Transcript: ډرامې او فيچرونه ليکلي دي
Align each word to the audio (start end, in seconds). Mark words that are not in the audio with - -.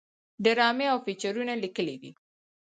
ډرامې 0.43 0.85
او 0.93 0.97
فيچرونه 1.05 1.53
ليکلي 1.63 1.95
دي 2.01 2.11